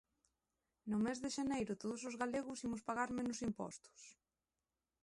[0.89, 4.01] No mes de xaneiro todos os galegos imos pagar menos impostos.